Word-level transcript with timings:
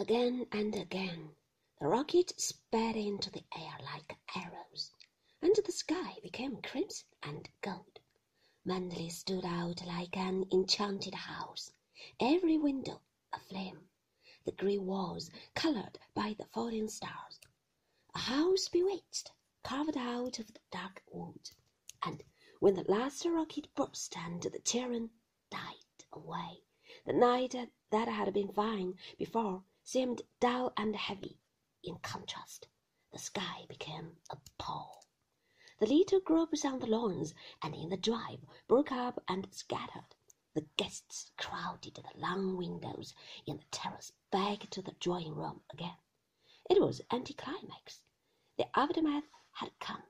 Again 0.00 0.46
and 0.50 0.74
again 0.76 1.36
the 1.78 1.86
rocket 1.86 2.32
sped 2.40 2.96
into 2.96 3.30
the 3.30 3.44
air 3.54 3.76
like 3.82 4.16
arrows, 4.34 4.94
and 5.42 5.54
the 5.54 5.72
sky 5.72 6.16
became 6.22 6.62
crimson 6.62 7.06
and 7.22 7.46
gold. 7.60 8.00
Manderley 8.64 9.10
stood 9.10 9.44
out 9.44 9.84
like 9.84 10.16
an 10.16 10.46
enchanted 10.50 11.14
house, 11.14 11.72
every 12.18 12.56
window 12.56 13.02
aflame, 13.30 13.90
the 14.46 14.52
grey 14.52 14.78
walls 14.78 15.30
coloured 15.54 15.98
by 16.14 16.32
the 16.32 16.46
falling 16.46 16.88
stars. 16.88 17.38
A 18.14 18.20
house 18.20 18.68
bewitched, 18.68 19.32
carved 19.62 19.98
out 19.98 20.38
of 20.38 20.46
the 20.54 20.60
dark 20.70 21.02
wood. 21.12 21.50
And 22.02 22.24
when 22.58 22.72
the 22.72 22.90
last 22.90 23.26
rocket 23.26 23.74
burst 23.74 24.16
and 24.16 24.42
the 24.42 24.60
children 24.60 25.10
died 25.50 26.06
away, 26.10 26.62
the 27.04 27.12
night 27.12 27.54
that 27.90 28.08
had 28.08 28.32
been 28.32 28.50
fine 28.50 28.98
before 29.18 29.62
seemed 29.92 30.22
dull 30.38 30.72
and 30.76 30.94
heavy. 30.94 31.36
In 31.82 31.96
contrast, 31.96 32.68
the 33.12 33.18
sky 33.18 33.64
became 33.68 34.12
a 34.30 34.36
pall. 34.56 35.04
The 35.80 35.86
little 35.86 36.20
groups 36.20 36.64
on 36.64 36.78
the 36.78 36.86
lawns 36.86 37.34
and 37.60 37.74
in 37.74 37.88
the 37.88 37.96
drive 37.96 38.38
broke 38.68 38.92
up 38.92 39.20
and 39.26 39.52
scattered. 39.52 40.14
The 40.54 40.64
guests 40.76 41.32
crowded 41.36 41.94
the 41.96 42.20
long 42.20 42.56
windows 42.56 43.14
in 43.46 43.56
the 43.56 43.64
terrace 43.72 44.12
back 44.30 44.70
to 44.70 44.80
the 44.80 44.94
drawing 45.00 45.34
room 45.34 45.60
again. 45.72 45.96
It 46.70 46.80
was 46.80 47.00
anticlimax. 47.10 48.02
The 48.58 48.68
aftermath 48.78 49.24
had 49.54 49.76
come. 49.80 50.04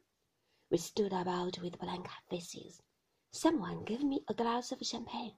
We 0.69 0.77
stood 0.77 1.15
about 1.15 1.59
with 1.59 1.79
blank 1.79 2.07
faces. 2.29 2.83
Someone 3.31 3.85
gave 3.85 4.03
me 4.03 4.25
a 4.29 4.35
glass 4.35 4.73
of 4.73 4.87
champagne. 4.87 5.37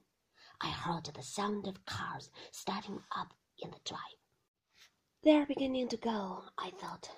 I 0.60 0.70
heard 0.70 1.04
the 1.04 1.22
sound 1.22 1.68
of 1.68 1.86
cars 1.86 2.28
starting 2.50 3.04
up 3.14 3.34
in 3.56 3.70
the 3.70 3.78
drive. 3.84 4.18
They're 5.24 5.46
beginning 5.46 5.86
to 5.88 5.96
go, 5.96 6.42
I 6.58 6.70
thought. 6.70 7.08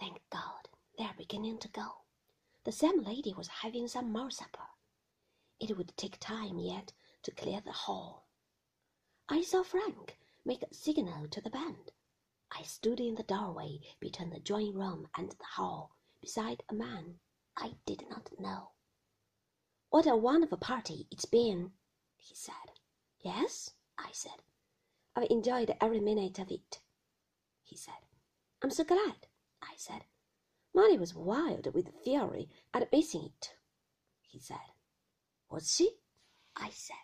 Thank 0.00 0.22
God, 0.30 0.68
they're 0.96 1.14
beginning 1.18 1.58
to 1.58 1.68
go. 1.68 1.86
The 2.64 2.72
same 2.72 3.02
lady 3.02 3.34
was 3.36 3.48
having 3.48 3.88
some 3.88 4.10
more 4.10 4.30
supper. 4.30 4.68
It 5.60 5.76
would 5.76 5.94
take 5.98 6.18
time 6.18 6.58
yet 6.58 6.94
to 7.24 7.30
clear 7.30 7.60
the 7.60 7.72
hall. 7.72 8.26
I 9.28 9.42
saw 9.42 9.62
Frank 9.62 10.16
make 10.46 10.62
a 10.62 10.72
signal 10.72 11.28
to 11.28 11.42
the 11.42 11.50
band. 11.50 11.92
I 12.50 12.62
stood 12.62 13.00
in 13.00 13.16
the 13.16 13.22
doorway 13.22 13.80
between 14.00 14.30
the 14.30 14.40
drawing 14.40 14.74
room 14.74 15.08
and 15.14 15.30
the 15.30 15.44
hall, 15.56 15.90
beside 16.22 16.62
a 16.70 16.74
man 16.74 17.20
I 17.54 17.74
did 17.84 18.08
not 18.08 18.30
know. 18.38 18.70
What 19.90 20.06
a 20.06 20.16
wonderful 20.16 20.58
party 20.58 21.06
it's 21.10 21.26
been, 21.26 21.72
he 22.16 22.34
said. 22.34 22.54
Yes, 23.20 23.72
I 23.98 24.08
said. 24.12 24.42
I've 25.14 25.30
enjoyed 25.30 25.76
every 25.82 26.00
minute 26.00 26.38
of 26.38 26.50
it, 26.50 26.80
he 27.64 27.76
said. 27.76 27.94
I'm 28.62 28.70
so 28.70 28.84
glad, 28.84 29.26
I 29.62 29.74
said. 29.76 30.04
Molly 30.74 30.98
was 30.98 31.14
wild 31.14 31.72
with 31.74 31.92
fury 32.02 32.48
at 32.72 32.90
missing 32.92 33.24
it, 33.24 33.54
he 34.20 34.38
said. 34.38 34.56
Was 35.50 35.74
she? 35.74 35.90
I 36.56 36.70
said. 36.70 36.96